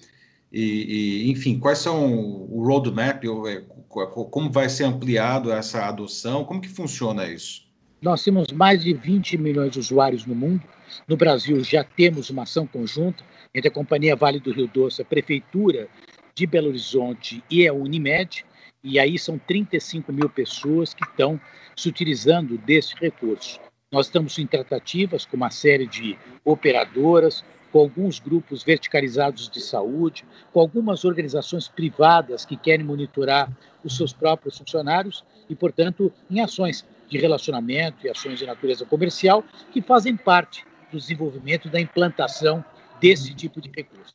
e, 0.51 1.25
e 1.25 1.31
enfim, 1.31 1.59
quais 1.59 1.79
são 1.79 2.13
o 2.13 2.63
roadmap, 2.65 3.23
é, 3.25 3.63
como 3.91 4.49
vai 4.49 4.69
ser 4.69 4.85
ampliado 4.85 5.51
essa 5.51 5.85
adoção, 5.85 6.45
como 6.45 6.61
que 6.61 6.69
funciona 6.69 7.27
isso? 7.27 7.69
Nós 8.01 8.23
temos 8.23 8.51
mais 8.51 8.83
de 8.83 8.93
20 8.93 9.37
milhões 9.37 9.73
de 9.73 9.79
usuários 9.79 10.25
no 10.25 10.33
mundo. 10.33 10.63
No 11.07 11.15
Brasil 11.15 11.63
já 11.63 11.83
temos 11.83 12.29
uma 12.29 12.43
ação 12.43 12.65
conjunta 12.65 13.23
entre 13.53 13.67
a 13.67 13.73
Companhia 13.73 14.15
Vale 14.15 14.39
do 14.39 14.51
Rio 14.51 14.67
Doce, 14.67 15.01
a 15.01 15.05
Prefeitura 15.05 15.87
de 16.33 16.47
Belo 16.47 16.69
Horizonte 16.69 17.43
e 17.49 17.67
a 17.67 17.73
Unimed, 17.73 18.45
e 18.83 18.97
aí 18.97 19.19
são 19.19 19.37
35 19.37 20.11
mil 20.11 20.29
pessoas 20.29 20.93
que 20.93 21.03
estão 21.03 21.39
se 21.75 21.87
utilizando 21.87 22.57
desse 22.57 22.95
recurso. 22.95 23.59
Nós 23.91 24.07
estamos 24.07 24.39
em 24.39 24.47
tratativas 24.47 25.25
com 25.25 25.37
uma 25.37 25.51
série 25.51 25.85
de 25.85 26.17
operadoras, 26.43 27.43
com 27.71 27.79
alguns 27.79 28.19
grupos 28.19 28.63
verticalizados 28.63 29.49
de 29.49 29.61
saúde, 29.61 30.25
com 30.51 30.59
algumas 30.59 31.05
organizações 31.05 31.67
privadas 31.67 32.45
que 32.45 32.57
querem 32.57 32.85
monitorar 32.85 33.51
os 33.83 33.95
seus 33.95 34.13
próprios 34.13 34.57
funcionários 34.57 35.23
e, 35.49 35.55
portanto, 35.55 36.11
em 36.29 36.41
ações 36.41 36.85
de 37.09 37.17
relacionamento 37.17 38.05
e 38.05 38.09
ações 38.09 38.39
de 38.39 38.45
natureza 38.45 38.85
comercial 38.85 39.43
que 39.71 39.81
fazem 39.81 40.15
parte 40.15 40.65
do 40.91 40.97
desenvolvimento 40.97 41.69
da 41.69 41.79
implantação 41.79 42.63
desse 42.99 43.33
tipo 43.33 43.59
de 43.59 43.69
recurso. 43.69 44.13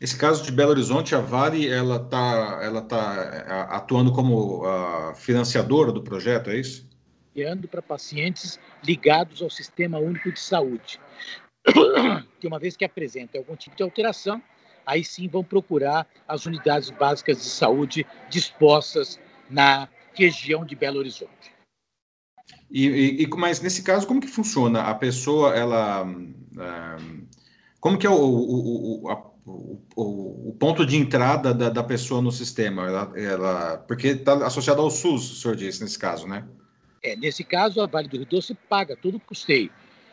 Esse 0.00 0.16
caso 0.16 0.44
de 0.44 0.52
Belo 0.52 0.70
Horizonte, 0.70 1.14
a 1.14 1.20
Vale, 1.20 1.68
ela 1.68 1.96
está 1.96 2.60
ela 2.62 2.82
tá 2.82 3.14
é, 3.48 3.74
atuando 3.74 4.12
como 4.12 4.64
uh, 4.64 5.14
financiadora 5.16 5.90
do 5.90 6.02
projeto, 6.02 6.50
é 6.50 6.56
isso? 6.56 6.88
Enviando 7.34 7.66
para 7.66 7.82
pacientes 7.82 8.60
ligados 8.84 9.42
ao 9.42 9.50
Sistema 9.50 9.98
Único 9.98 10.30
de 10.30 10.38
Saúde. 10.38 11.00
Que 12.40 12.46
uma 12.46 12.58
vez 12.58 12.76
que 12.76 12.84
apresenta 12.84 13.38
algum 13.38 13.56
tipo 13.56 13.76
de 13.76 13.82
alteração, 13.82 14.42
aí 14.86 15.04
sim 15.04 15.28
vão 15.28 15.42
procurar 15.44 16.06
as 16.26 16.46
unidades 16.46 16.90
básicas 16.90 17.38
de 17.38 17.44
saúde 17.44 18.06
dispostas 18.30 19.18
na 19.50 19.88
região 20.14 20.64
de 20.64 20.74
Belo 20.74 20.98
Horizonte. 20.98 21.52
E, 22.70 23.22
e, 23.22 23.28
mas 23.36 23.60
nesse 23.60 23.82
caso, 23.82 24.06
como 24.06 24.20
que 24.20 24.26
funciona? 24.26 24.82
A 24.82 24.94
pessoa, 24.94 25.54
ela. 25.54 26.04
Uh, 26.04 27.26
como 27.80 27.98
que 27.98 28.06
é 28.06 28.10
o, 28.10 28.14
o, 28.14 29.02
o, 29.04 29.10
a, 29.10 29.30
o, 29.96 30.56
ponto 30.58 30.84
de 30.84 30.96
entrada 30.96 31.54
da, 31.54 31.70
da 31.70 31.82
pessoa 31.82 32.20
no 32.20 32.32
sistema? 32.32 32.86
Ela, 32.86 33.12
ela 33.18 33.78
porque 33.78 34.08
está 34.08 34.46
associado 34.46 34.82
ao 34.82 34.90
SUS, 34.90 35.30
o 35.30 35.34
senhor 35.36 35.56
disse, 35.56 35.82
nesse 35.82 35.98
caso, 35.98 36.26
né? 36.26 36.44
É, 37.02 37.14
nesse 37.16 37.44
caso, 37.44 37.80
a 37.80 37.86
Vale 37.86 38.08
do 38.08 38.16
Rio 38.16 38.26
Doce 38.26 38.54
paga 38.68 38.96
todo 38.96 39.16
o 39.16 39.20
custeio. 39.20 39.70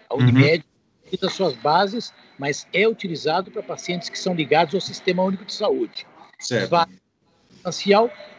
A 0.10 0.16
Unimed 0.16 0.64
uhum. 0.64 0.75
Tem 1.18 1.30
suas 1.30 1.54
bases, 1.54 2.14
mas 2.38 2.68
é 2.74 2.88
utilizado 2.88 3.52
para 3.52 3.64
pacientes 3.64 4.10
que 4.10 4.20
são 4.20 4.34
ligados 4.34 4.74
ao 4.76 4.82
Sistema 4.82 5.24
Único 5.24 5.46
de 5.46 5.54
Saúde. 5.54 6.06
Certo. 6.40 6.70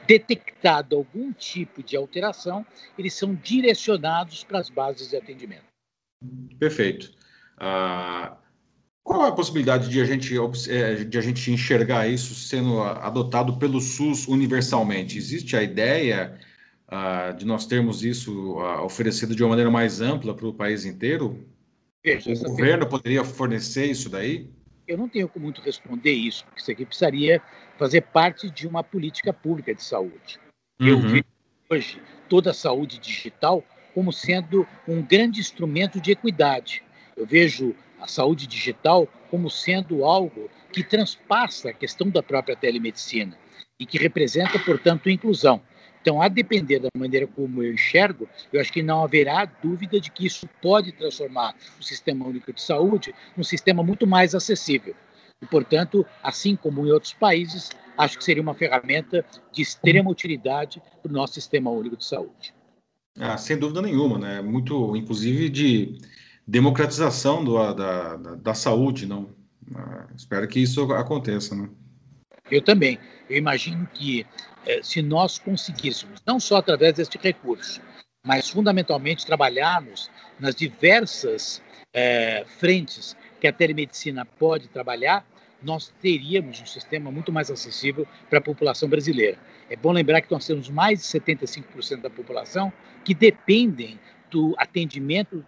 Detectado 0.06 0.95
algum 0.95 1.33
tipo 1.33 1.83
de 1.83 1.97
alteração, 1.97 2.64
eles 2.97 3.12
são 3.14 3.35
direcionados 3.35 4.45
para 4.45 4.61
as 4.61 4.71
bases 4.71 5.11
de 5.11 5.16
atendimento. 5.16 5.64
Perfeito. 6.61 7.12
Ah, 7.59 8.37
qual 9.06 9.23
a 9.23 9.33
possibilidade 9.33 9.88
de 9.88 10.00
a, 10.00 10.04
gente, 10.04 10.35
é, 10.68 11.04
de 11.04 11.16
a 11.16 11.21
gente 11.21 11.50
enxergar 11.50 12.09
isso 12.09 12.35
sendo 12.35 12.83
adotado 12.83 13.56
pelo 13.56 13.80
SUS 13.80 14.26
universalmente? 14.26 15.16
Existe 15.16 15.56
a 15.56 15.62
ideia 15.62 16.37
uh, 16.88 17.37
de 17.37 17.47
nós 17.47 17.66
termos 17.66 18.02
isso 18.02 18.54
uh, 18.54 18.85
oferecido 18.85 19.35
de 19.35 19.45
uma 19.45 19.50
maneira 19.50 19.71
mais 19.71 20.00
ampla 20.00 20.35
para 20.35 20.49
o 20.49 20.52
país 20.52 20.85
inteiro? 20.85 21.49
Veja, 22.06 22.30
o 22.30 22.34
governo 22.34 22.56
pergunta... 22.56 22.86
poderia 22.86 23.25
fornecer 23.25 23.86
isso 23.86 24.08
daí? 24.08 24.48
Eu 24.86 24.96
não 24.96 25.08
tenho 25.08 25.28
como 25.28 25.44
muito 25.44 25.60
responder 25.60 26.12
isso, 26.12 26.44
porque 26.44 26.60
isso 26.60 26.70
aqui 26.70 26.86
precisaria 26.86 27.42
fazer 27.76 28.02
parte 28.02 28.48
de 28.48 28.68
uma 28.68 28.84
política 28.84 29.32
pública 29.32 29.75
de 29.75 29.82
saúde. 29.82 30.38
Uhum. 30.80 30.88
Eu 30.88 31.00
vejo 31.00 31.25
hoje 31.68 32.02
toda 32.28 32.52
a 32.52 32.54
saúde 32.54 33.00
digital 33.00 33.64
como 33.92 34.12
sendo 34.12 34.64
um 34.86 35.02
grande 35.02 35.40
instrumento 35.40 36.00
de 36.00 36.12
equidade. 36.12 36.84
Eu 37.16 37.26
vejo 37.26 37.75
a 38.00 38.06
saúde 38.06 38.46
digital 38.46 39.08
como 39.28 39.50
sendo 39.50 40.04
algo 40.04 40.48
que 40.72 40.84
transpassa 40.84 41.70
a 41.70 41.72
questão 41.72 42.08
da 42.08 42.22
própria 42.22 42.54
telemedicina 42.54 43.36
e 43.80 43.84
que 43.84 43.98
representa, 43.98 44.58
portanto, 44.60 45.10
inclusão. 45.10 45.60
Então, 46.06 46.22
a 46.22 46.28
depender 46.28 46.78
da 46.78 46.88
maneira 46.96 47.26
como 47.26 47.64
eu 47.64 47.75
enxergo, 47.75 48.28
eu 48.52 48.60
acho 48.60 48.72
que 48.72 48.80
não 48.80 49.02
haverá 49.02 49.44
dúvida 49.44 50.00
de 50.00 50.08
que 50.08 50.25
isso 50.25 50.48
pode 50.62 50.92
transformar 50.92 51.56
o 51.80 51.82
Sistema 51.82 52.25
Único 52.25 52.52
de 52.52 52.62
Saúde 52.62 53.12
num 53.36 53.42
sistema 53.42 53.82
muito 53.82 54.06
mais 54.06 54.32
acessível. 54.32 54.94
E, 55.42 55.46
portanto, 55.46 56.06
assim 56.22 56.54
como 56.54 56.86
em 56.86 56.92
outros 56.92 57.12
países, 57.12 57.70
acho 57.98 58.16
que 58.16 58.22
seria 58.22 58.40
uma 58.40 58.54
ferramenta 58.54 59.26
de 59.50 59.62
extrema 59.62 60.08
utilidade 60.08 60.80
para 61.02 61.10
o 61.10 61.12
nosso 61.12 61.34
Sistema 61.34 61.72
Único 61.72 61.96
de 61.96 62.04
Saúde. 62.04 62.54
Ah, 63.18 63.36
sem 63.36 63.58
dúvida 63.58 63.82
nenhuma, 63.82 64.16
né? 64.16 64.40
Muito, 64.40 64.94
inclusive, 64.94 65.48
de 65.48 65.98
democratização 66.46 67.42
do, 67.42 67.56
da, 67.75 68.16
da, 68.16 68.34
da, 68.36 68.54
saúde, 68.54 69.06
não? 69.06 69.30
Ah, 69.75 70.06
espero 70.16 70.46
que 70.46 70.60
isso 70.60 70.84
aconteça, 70.92 71.56
né? 71.56 71.68
Eu 72.48 72.62
também. 72.62 72.96
Eu 73.28 73.36
imagino 73.36 73.88
que 73.92 74.25
se 74.82 75.02
nós 75.02 75.38
conseguíssemos, 75.38 76.20
não 76.26 76.40
só 76.40 76.56
através 76.56 76.94
deste 76.94 77.18
recurso, 77.18 77.80
mas 78.25 78.49
fundamentalmente 78.49 79.25
trabalharmos 79.25 80.11
nas 80.38 80.54
diversas 80.54 81.62
eh, 81.94 82.44
frentes 82.58 83.16
que 83.40 83.46
a 83.46 83.52
telemedicina 83.52 84.25
pode 84.25 84.68
trabalhar, 84.68 85.25
nós 85.62 85.92
teríamos 86.00 86.61
um 86.61 86.66
sistema 86.66 87.11
muito 87.11 87.32
mais 87.32 87.50
acessível 87.50 88.06
para 88.28 88.38
a 88.38 88.42
população 88.42 88.88
brasileira. 88.88 89.38
É 89.70 89.76
bom 89.76 89.92
lembrar 89.92 90.20
que 90.20 90.30
nós 90.30 90.46
temos 90.46 90.68
mais 90.68 91.00
de 91.00 91.06
75% 91.06 92.00
da 92.00 92.11
população 92.11 92.73
que 93.04 93.14
dependem 93.14 93.99
do 94.30 94.54
atendimento 94.58 95.44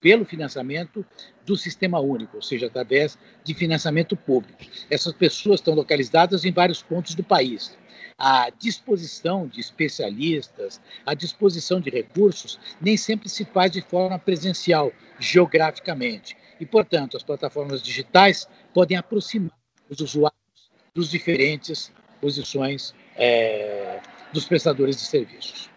pelo 0.00 0.24
financiamento 0.24 1.04
do 1.44 1.56
sistema 1.56 2.00
único, 2.00 2.36
ou 2.36 2.42
seja, 2.42 2.66
através 2.66 3.18
de 3.44 3.52
financiamento 3.52 4.16
público. 4.16 4.58
Essas 4.88 5.12
pessoas 5.12 5.60
estão 5.60 5.74
localizadas 5.74 6.44
em 6.44 6.52
vários 6.52 6.82
pontos 6.82 7.14
do 7.14 7.22
país. 7.22 7.76
A 8.22 8.50
disposição 8.50 9.46
de 9.46 9.60
especialistas, 9.60 10.78
a 11.06 11.14
disposição 11.14 11.80
de 11.80 11.88
recursos, 11.88 12.60
nem 12.78 12.94
sempre 12.94 13.30
se 13.30 13.46
faz 13.46 13.72
de 13.72 13.80
forma 13.80 14.18
presencial, 14.18 14.92
geograficamente. 15.18 16.36
E, 16.60 16.66
portanto, 16.66 17.16
as 17.16 17.22
plataformas 17.22 17.82
digitais 17.82 18.46
podem 18.74 18.98
aproximar 18.98 19.58
os 19.88 20.00
usuários 20.00 20.70
dos 20.94 21.10
diferentes 21.10 21.90
posições 22.20 22.94
é, 23.16 24.00
dos 24.34 24.44
prestadores 24.44 24.96
de 24.96 25.02
serviços. 25.02 25.70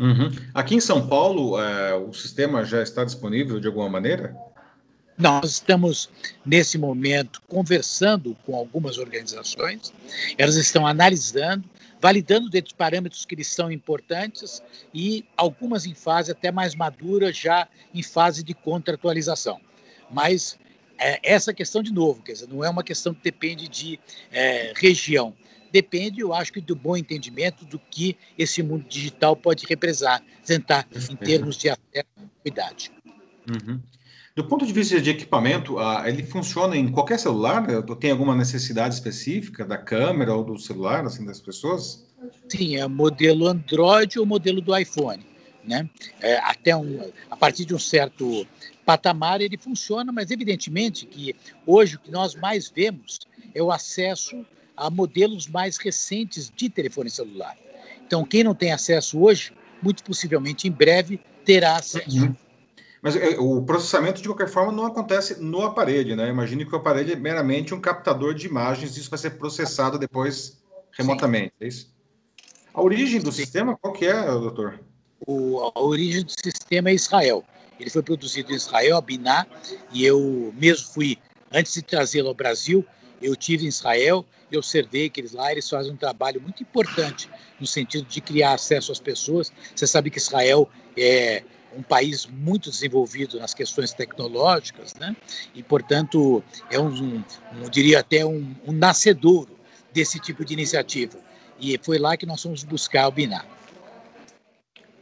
Uhum. 0.00 0.30
Aqui 0.54 0.74
em 0.74 0.80
São 0.80 1.08
Paulo, 1.08 1.60
é, 1.60 1.94
o 1.94 2.12
sistema 2.12 2.64
já 2.64 2.82
está 2.82 3.04
disponível 3.04 3.60
de 3.60 3.68
alguma 3.68 3.88
maneira? 3.88 4.36
Nós 5.18 5.50
estamos, 5.50 6.08
nesse 6.46 6.78
momento, 6.78 7.42
conversando 7.48 8.36
com 8.46 8.54
algumas 8.54 8.98
organizações, 8.98 9.92
elas 10.36 10.54
estão 10.54 10.86
analisando, 10.86 11.68
validando 12.00 12.48
dentro 12.48 12.66
dos 12.66 12.76
parâmetros 12.76 13.24
que 13.24 13.34
eles 13.34 13.48
são 13.48 13.72
importantes 13.72 14.62
e 14.94 15.24
algumas 15.36 15.86
em 15.86 15.94
fase 15.94 16.30
até 16.30 16.52
mais 16.52 16.76
madura, 16.76 17.32
já 17.32 17.66
em 17.92 18.02
fase 18.02 18.44
de 18.44 18.54
contratualização. 18.54 19.60
Mas 20.08 20.56
é, 20.96 21.18
essa 21.22 21.52
questão, 21.52 21.82
de 21.82 21.92
novo, 21.92 22.22
quer 22.22 22.32
dizer, 22.32 22.48
não 22.48 22.64
é 22.64 22.70
uma 22.70 22.84
questão 22.84 23.12
que 23.12 23.20
depende 23.22 23.66
de 23.66 23.98
é, 24.30 24.72
região, 24.76 25.34
depende, 25.72 26.20
eu 26.20 26.32
acho 26.32 26.52
do 26.60 26.76
bom 26.76 26.96
entendimento 26.96 27.64
do 27.64 27.78
que 27.78 28.16
esse 28.38 28.62
mundo 28.62 28.84
digital 28.88 29.36
pode 29.36 29.66
representar 29.66 30.86
em 31.10 31.16
termos 31.16 31.56
de 31.56 31.68
acessibilidade. 31.70 32.90
Uhum. 33.48 33.80
Do 34.38 34.44
ponto 34.44 34.64
de 34.64 34.72
vista 34.72 35.00
de 35.00 35.10
equipamento, 35.10 35.78
ele 36.06 36.22
funciona 36.22 36.76
em 36.76 36.86
qualquer 36.92 37.18
celular? 37.18 37.66
Tem 37.98 38.12
alguma 38.12 38.36
necessidade 38.36 38.94
específica 38.94 39.64
da 39.64 39.76
câmera 39.76 40.32
ou 40.32 40.44
do 40.44 40.56
celular, 40.56 41.04
assim, 41.04 41.26
das 41.26 41.40
pessoas? 41.40 42.06
Sim, 42.48 42.76
é 42.76 42.86
modelo 42.86 43.48
Android 43.48 44.16
ou 44.16 44.24
modelo 44.24 44.60
do 44.60 44.78
iPhone. 44.78 45.26
Né? 45.64 45.90
É, 46.20 46.38
até 46.38 46.76
um, 46.76 47.10
a 47.28 47.36
partir 47.36 47.64
de 47.64 47.74
um 47.74 47.80
certo 47.80 48.46
patamar 48.86 49.40
ele 49.40 49.58
funciona, 49.58 50.12
mas 50.12 50.30
evidentemente 50.30 51.04
que 51.04 51.34
hoje 51.66 51.96
o 51.96 51.98
que 51.98 52.12
nós 52.12 52.36
mais 52.36 52.70
vemos 52.70 53.18
é 53.52 53.60
o 53.60 53.72
acesso 53.72 54.46
a 54.76 54.88
modelos 54.88 55.48
mais 55.48 55.78
recentes 55.78 56.48
de 56.54 56.70
telefone 56.70 57.10
celular. 57.10 57.56
Então, 58.06 58.24
quem 58.24 58.44
não 58.44 58.54
tem 58.54 58.70
acesso 58.70 59.20
hoje, 59.20 59.52
muito 59.82 60.04
possivelmente 60.04 60.68
em 60.68 60.70
breve 60.70 61.18
terá 61.44 61.74
acesso. 61.74 62.24
Uhum. 62.24 62.36
Mas 63.02 63.16
é, 63.16 63.38
o 63.38 63.62
processamento, 63.62 64.20
de 64.20 64.28
qualquer 64.28 64.48
forma, 64.48 64.72
não 64.72 64.86
acontece 64.86 65.40
no 65.40 65.62
aparelho, 65.62 66.16
né? 66.16 66.28
Imagine 66.28 66.64
que 66.64 66.74
o 66.74 66.78
aparelho 66.78 67.12
é 67.12 67.16
meramente 67.16 67.74
um 67.74 67.80
captador 67.80 68.34
de 68.34 68.46
imagens, 68.46 68.96
e 68.96 69.00
isso 69.00 69.10
vai 69.10 69.18
ser 69.18 69.30
processado 69.30 69.98
depois 69.98 70.60
remotamente, 70.92 71.52
Sim. 71.58 71.64
é 71.64 71.68
isso? 71.68 71.94
A 72.74 72.82
origem 72.82 73.20
do 73.20 73.32
Sim. 73.32 73.42
sistema, 73.42 73.76
qual 73.76 73.92
que 73.92 74.06
é, 74.06 74.24
doutor? 74.24 74.80
O, 75.26 75.72
a 75.74 75.80
origem 75.80 76.22
do 76.22 76.30
sistema 76.30 76.90
é 76.90 76.94
Israel. 76.94 77.44
Ele 77.78 77.90
foi 77.90 78.02
produzido 78.02 78.52
em 78.52 78.56
Israel, 78.56 78.96
a 78.96 79.00
Biná, 79.00 79.46
e 79.92 80.04
eu 80.04 80.52
mesmo 80.56 80.88
fui, 80.92 81.18
antes 81.52 81.74
de 81.74 81.82
trazê-lo 81.82 82.28
ao 82.28 82.34
Brasil, 82.34 82.84
eu 83.22 83.34
tive 83.36 83.64
em 83.64 83.68
Israel 83.68 84.24
e 84.50 84.56
observei 84.56 85.10
que 85.10 85.20
eles 85.20 85.32
lá 85.32 85.52
eles 85.52 85.68
fazem 85.68 85.92
um 85.92 85.96
trabalho 85.96 86.40
muito 86.40 86.62
importante 86.62 87.28
no 87.60 87.66
sentido 87.66 88.06
de 88.06 88.20
criar 88.20 88.54
acesso 88.54 88.90
às 88.90 89.00
pessoas. 89.00 89.52
Você 89.74 89.86
sabe 89.86 90.10
que 90.10 90.18
Israel 90.18 90.68
é 90.96 91.42
um 91.76 91.82
país 91.82 92.26
muito 92.26 92.70
desenvolvido 92.70 93.38
nas 93.38 93.54
questões 93.54 93.92
tecnológicas, 93.92 94.94
né? 94.94 95.14
e, 95.54 95.62
portanto, 95.62 96.42
é 96.70 96.78
um, 96.78 96.88
um, 96.88 97.24
um 97.54 97.70
diria 97.70 98.00
até 98.00 98.24
um, 98.24 98.54
um 98.66 98.72
nascedouro 98.72 99.58
desse 99.92 100.18
tipo 100.18 100.44
de 100.44 100.52
iniciativa. 100.52 101.18
E 101.60 101.78
foi 101.82 101.98
lá 101.98 102.16
que 102.16 102.26
nós 102.26 102.42
fomos 102.42 102.62
buscar 102.64 103.08
o 103.08 103.12
BINAR. 103.12 103.46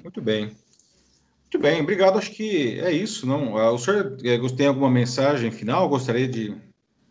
Muito 0.02 0.20
bem. 0.20 0.56
Muito 1.46 1.58
bem, 1.58 1.80
obrigado. 1.80 2.18
Acho 2.18 2.30
que 2.32 2.80
é 2.80 2.90
isso, 2.90 3.26
não? 3.26 3.56
Ah, 3.56 3.70
o 3.70 3.78
senhor 3.78 4.16
eh, 4.24 4.38
tem 4.56 4.66
alguma 4.66 4.90
mensagem 4.90 5.50
final? 5.50 5.88
Gostaria 5.88 6.26
de. 6.26 6.56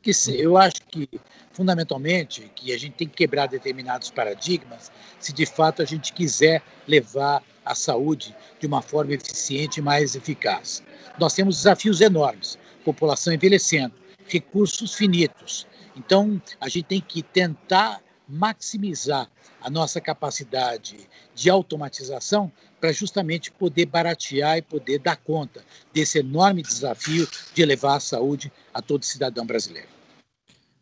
Que 0.01 0.11
eu 0.37 0.55
acho 0.55 0.81
que, 0.87 1.09
fundamentalmente, 1.51 2.51
que 2.55 2.71
a 2.73 2.77
gente 2.77 2.93
tem 2.93 3.07
que 3.07 3.15
quebrar 3.15 3.47
determinados 3.47 4.11
paradigmas 4.11 4.91
se 5.19 5.33
de 5.33 5.45
fato 5.45 5.81
a 5.81 5.85
gente 5.85 6.13
quiser 6.13 6.61
levar 6.87 7.41
a 7.65 7.73
saúde 7.73 8.35
de 8.59 8.67
uma 8.67 8.81
forma 8.81 9.13
eficiente 9.13 9.79
e 9.79 9.83
mais 9.83 10.15
eficaz. 10.15 10.83
Nós 11.19 11.33
temos 11.33 11.57
desafios 11.57 12.01
enormes: 12.01 12.57
população 12.83 13.33
envelhecendo, 13.33 13.95
recursos 14.27 14.93
finitos. 14.93 15.67
Então, 15.95 16.41
a 16.59 16.67
gente 16.69 16.85
tem 16.85 17.01
que 17.01 17.23
tentar 17.23 18.01
maximizar 18.27 19.29
a 19.61 19.69
nossa 19.69 20.01
capacidade 20.01 21.09
de 21.33 21.49
automatização 21.49 22.51
para 22.79 22.91
justamente 22.91 23.51
poder 23.51 23.85
baratear 23.87 24.57
e 24.57 24.61
poder 24.61 24.99
dar 24.99 25.15
conta 25.15 25.63
desse 25.93 26.19
enorme 26.19 26.61
desafio 26.61 27.27
de 27.53 27.65
levar 27.65 27.95
a 27.95 27.99
saúde 27.99 28.51
a 28.73 28.81
todo 28.81 29.03
cidadão 29.03 29.45
brasileiro. 29.45 29.87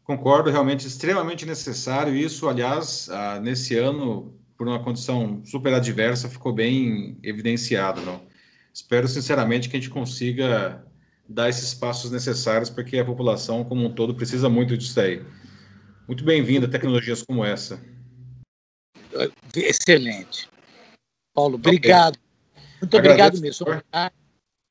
Concordo, 0.04 0.50
realmente 0.50 0.86
extremamente 0.86 1.46
necessário. 1.46 2.14
Isso, 2.14 2.50
aliás, 2.50 3.08
ah, 3.10 3.40
nesse 3.40 3.78
ano, 3.78 4.38
por 4.58 4.68
uma 4.68 4.84
condição 4.84 5.42
super 5.46 5.74
adversa, 5.74 6.30
ficou 6.30 6.54
bem 6.54 7.18
evidenciado. 7.24 8.02
Não? 8.02 8.22
Espero 8.74 9.08
sinceramente 9.08 9.70
que 9.70 9.78
a 9.78 9.80
gente 9.80 9.90
consiga 9.90 10.86
dar 11.28 11.50
esses 11.50 11.74
passos 11.74 12.12
necessários, 12.12 12.70
porque 12.70 12.98
a 12.98 13.06
população 13.06 13.64
como 13.64 13.86
um 13.86 13.94
todo 13.94 14.16
precisa 14.16 14.50
muito 14.50 14.78
disso 14.78 15.00
aí. 15.00 15.24
Muito 16.08 16.24
bem-vinda 16.24 16.68
a 16.68 16.70
tecnologias 16.70 17.24
como 17.24 17.46
essa. 17.46 17.82
Excelente. 19.56 20.50
Paulo, 21.34 21.56
obrigado. 21.56 22.20
Muito 22.82 22.98
obrigado 22.98 23.40
mesmo. 23.40 23.66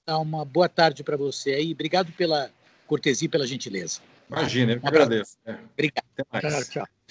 Uma 0.08 0.44
boa 0.44 0.68
tarde 0.68 1.02
para 1.02 1.16
você 1.16 1.54
aí. 1.54 1.72
Obrigado 1.72 2.12
pela 2.12 2.50
cortesia 2.86 3.26
e 3.26 3.28
pela 3.28 3.46
gentileza. 3.46 4.00
Imagina, 4.28 4.72
eu 4.72 4.80
que 4.80 4.86
agradeço. 4.86 5.36
É. 5.46 5.56
Obrigado. 5.72 6.04
Até 6.18 6.24
mais. 6.30 6.68
Tchau, 6.68 6.84
tchau. 6.84 7.01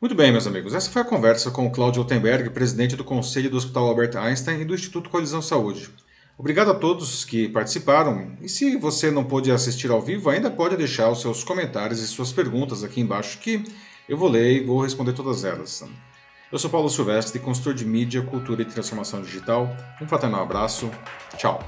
Muito 0.00 0.14
bem, 0.14 0.30
meus 0.30 0.46
amigos. 0.46 0.74
Essa 0.74 0.90
foi 0.90 1.02
a 1.02 1.04
conversa 1.04 1.50
com 1.50 1.66
o 1.66 1.70
Claudio 1.70 2.02
Altenberg, 2.02 2.50
presidente 2.50 2.96
do 2.96 3.04
Conselho 3.04 3.50
do 3.50 3.56
Hospital 3.56 3.86
Albert 3.86 4.16
Einstein 4.16 4.60
e 4.60 4.64
do 4.64 4.74
Instituto 4.74 5.08
Colisão 5.08 5.40
Saúde. 5.40 5.90
Obrigado 6.36 6.72
a 6.72 6.74
todos 6.74 7.24
que 7.24 7.48
participaram. 7.48 8.36
E 8.40 8.48
se 8.48 8.76
você 8.76 9.10
não 9.10 9.24
pôde 9.24 9.52
assistir 9.52 9.90
ao 9.90 10.02
vivo, 10.02 10.28
ainda 10.28 10.50
pode 10.50 10.76
deixar 10.76 11.10
os 11.10 11.20
seus 11.20 11.44
comentários 11.44 12.00
e 12.00 12.08
suas 12.08 12.32
perguntas 12.32 12.82
aqui 12.82 13.00
embaixo 13.00 13.38
que 13.38 13.64
eu 14.08 14.18
vou 14.18 14.28
ler 14.28 14.56
e 14.56 14.64
vou 14.64 14.82
responder 14.82 15.12
todas 15.12 15.44
elas. 15.44 15.84
Eu 16.50 16.58
sou 16.58 16.68
Paulo 16.68 16.90
Silvestre, 16.90 17.38
consultor 17.38 17.72
de 17.72 17.84
mídia, 17.84 18.22
cultura 18.22 18.62
e 18.62 18.64
transformação 18.64 19.22
digital. 19.22 19.74
Um 20.00 20.06
fraternal 20.06 20.42
abraço. 20.42 20.90
Tchau. 21.38 21.60